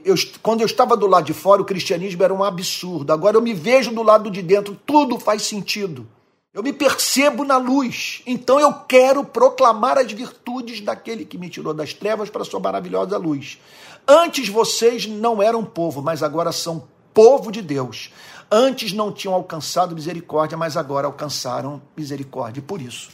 [0.03, 3.13] Eu, quando eu estava do lado de fora, o cristianismo era um absurdo.
[3.13, 6.05] Agora eu me vejo do lado de dentro, tudo faz sentido.
[6.53, 8.21] Eu me percebo na luz.
[8.25, 12.59] Então eu quero proclamar as virtudes daquele que me tirou das trevas para a sua
[12.59, 13.59] maravilhosa luz.
[14.07, 18.11] Antes vocês não eram povo, mas agora são povo de Deus.
[18.51, 22.59] Antes não tinham alcançado misericórdia, mas agora alcançaram misericórdia.
[22.59, 23.11] E por isso,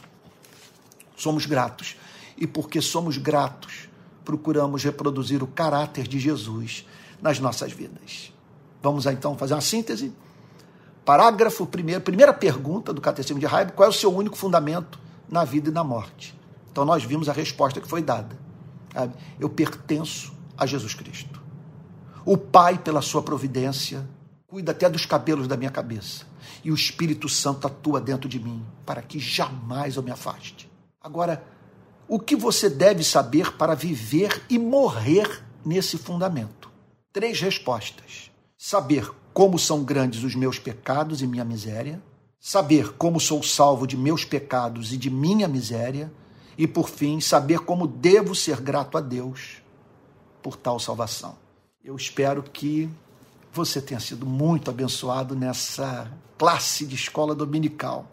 [1.16, 1.96] somos gratos.
[2.38, 3.88] E porque somos gratos,
[4.24, 6.86] procuramos reproduzir o caráter de Jesus
[7.20, 8.32] nas nossas vidas.
[8.82, 10.12] Vamos então fazer uma síntese.
[11.04, 15.44] Parágrafo primeiro, primeira pergunta do Catecismo de Raibo: qual é o seu único fundamento na
[15.44, 16.38] vida e na morte?
[16.70, 18.36] Então nós vimos a resposta que foi dada.
[19.38, 21.40] Eu pertenço a Jesus Cristo.
[22.24, 24.06] O Pai, pela sua providência,
[24.46, 26.24] cuida até dos cabelos da minha cabeça.
[26.64, 30.70] E o Espírito Santo atua dentro de mim para que jamais eu me afaste.
[31.00, 31.44] Agora,
[32.08, 36.70] o que você deve saber para viver e morrer nesse fundamento?
[37.12, 42.00] Três respostas: saber como são grandes os meus pecados e minha miséria,
[42.40, 46.12] saber como sou salvo de meus pecados e de minha miséria,
[46.56, 49.62] e por fim, saber como devo ser grato a Deus
[50.42, 51.36] por tal salvação.
[51.84, 52.88] Eu espero que
[53.56, 58.06] você tenha sido muito abençoado nessa classe de escola dominical.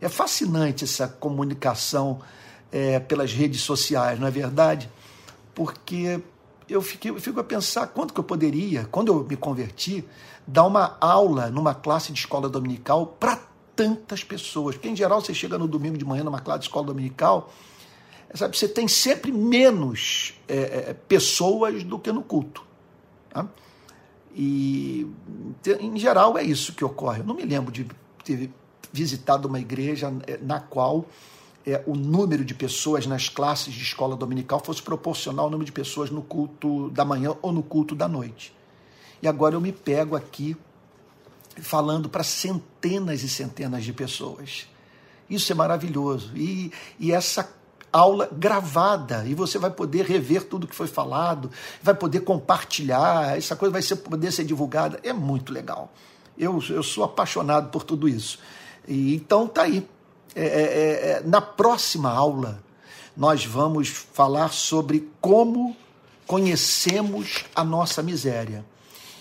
[0.00, 2.20] É fascinante essa comunicação
[2.70, 4.90] é, pelas redes sociais, não é verdade?
[5.54, 6.20] Porque
[6.68, 10.04] eu, fiquei, eu fico a pensar quanto que eu poderia, quando eu me converti,
[10.46, 13.40] dar uma aula numa classe de escola dominical para
[13.74, 14.76] tantas pessoas.
[14.76, 17.50] Porque, em geral, você chega no domingo de manhã numa classe de escola dominical,
[18.34, 22.62] sabe, você tem sempre menos é, é, pessoas do que no culto.
[23.30, 23.46] Tá?
[24.34, 25.06] E,
[25.80, 27.20] em geral, é isso que ocorre.
[27.20, 27.86] Eu não me lembro de
[28.24, 28.50] ter
[28.92, 31.06] visitado uma igreja é, na qual
[31.66, 35.72] é, o número de pessoas nas classes de escola dominical fosse proporcional ao número de
[35.72, 38.54] pessoas no culto da manhã ou no culto da noite.
[39.22, 40.56] E agora eu me pego aqui
[41.60, 44.66] falando para centenas e centenas de pessoas.
[45.28, 46.36] Isso é maravilhoso.
[46.36, 47.44] E, e essa
[47.92, 51.50] aula gravada e você vai poder rever tudo que foi falado,
[51.82, 55.00] vai poder compartilhar, essa coisa vai ser, poder ser divulgada.
[55.02, 55.92] É muito legal.
[56.38, 58.38] Eu, eu sou apaixonado por tudo isso.
[58.86, 59.86] E, então tá aí.
[60.34, 62.62] É, é, é, é na próxima aula,
[63.16, 65.76] nós vamos falar sobre como
[66.26, 68.64] conhecemos a nossa miséria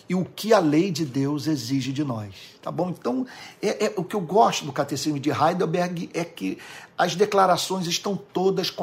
[0.10, 2.34] e o que a lei de Deus exige de nós.
[2.64, 2.90] Tá bom?
[2.90, 3.28] Então,
[3.62, 6.58] é, é, o que eu gosto do catecismo de Heidelberg é que
[6.98, 8.74] as declarações estão todas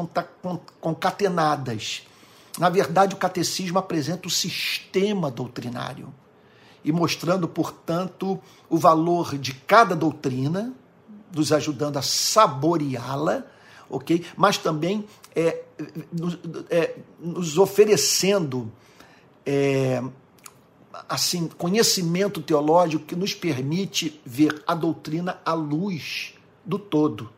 [0.81, 2.07] concatenadas.
[2.57, 6.15] Na verdade, o catecismo apresenta o sistema doutrinário
[6.85, 10.73] e mostrando, portanto, o valor de cada doutrina,
[11.35, 13.43] nos ajudando a saboreá-la,
[13.91, 14.25] ok?
[14.37, 15.05] Mas também
[15.35, 15.65] é,
[16.13, 16.39] nos,
[16.71, 18.73] é, nos oferecendo
[19.45, 20.01] é,
[21.09, 26.35] assim, conhecimento teológico que nos permite ver a doutrina à luz
[26.65, 27.31] do todo,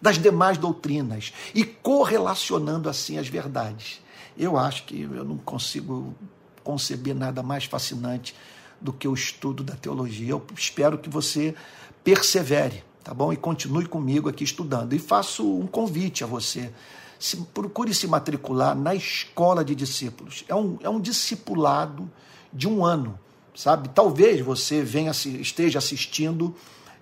[0.00, 4.00] das demais doutrinas e correlacionando assim as verdades.
[4.36, 6.14] Eu acho que eu não consigo
[6.62, 8.34] conceber nada mais fascinante
[8.80, 10.30] do que o estudo da teologia.
[10.30, 11.54] Eu espero que você
[12.02, 13.32] persevere, tá bom?
[13.32, 14.94] E continue comigo aqui estudando.
[14.94, 16.72] E faço um convite a você.
[17.18, 20.44] Se, procure se matricular na escola de discípulos.
[20.48, 22.10] É um, é um discipulado
[22.52, 23.18] de um ano,
[23.54, 23.88] sabe?
[23.90, 26.54] Talvez você venha esteja assistindo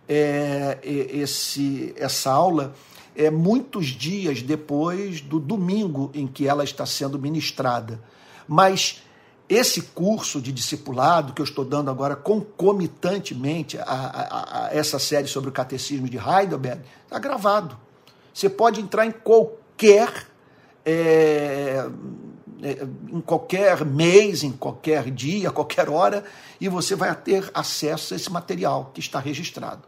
[0.08, 2.74] é, esse, essa aula
[3.14, 8.00] é, muitos dias depois do domingo em que ela está sendo ministrada.
[8.46, 9.02] Mas
[9.48, 15.26] esse curso de discipulado que eu estou dando agora concomitantemente a, a, a essa série
[15.26, 17.76] sobre o catecismo de Heidelberg está gravado.
[18.32, 20.28] Você pode entrar em qualquer
[20.84, 21.88] é,
[23.12, 26.24] em qualquer mês, em qualquer dia, qualquer hora,
[26.60, 29.82] e você vai ter acesso a esse material que está registrado.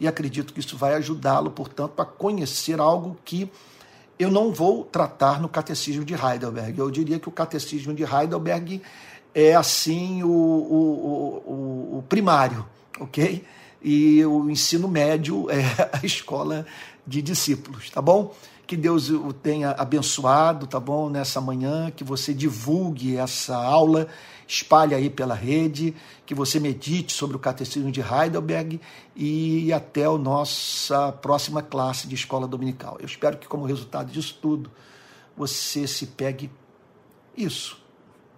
[0.00, 3.50] E acredito que isso vai ajudá-lo, portanto, a conhecer algo que
[4.18, 6.78] eu não vou tratar no Catecismo de Heidelberg.
[6.78, 8.82] Eu diria que o Catecismo de Heidelberg
[9.34, 12.66] é assim o, o, o, o primário,
[12.98, 13.44] ok?
[13.82, 15.62] E o ensino médio é
[15.92, 16.66] a escola
[17.06, 18.34] de discípulos, tá bom?
[18.66, 21.08] Que Deus o tenha abençoado, tá bom?
[21.08, 24.08] Nessa manhã, que você divulgue essa aula,
[24.46, 25.94] espalhe aí pela rede,
[26.24, 28.80] que você medite sobre o Catecismo de Heidelberg
[29.14, 32.96] e até a nossa próxima classe de escola dominical.
[32.98, 34.68] Eu espero que, como resultado disso tudo,
[35.36, 36.50] você se pegue
[37.36, 37.80] isso,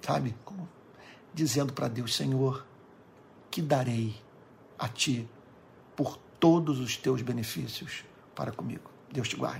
[0.02, 0.34] sabe?
[1.32, 2.66] Dizendo para Deus, Senhor,
[3.50, 4.14] que darei
[4.78, 5.26] a Ti
[5.96, 8.04] por todos os teus benefícios
[8.34, 8.90] para comigo.
[9.10, 9.56] Deus te guarde.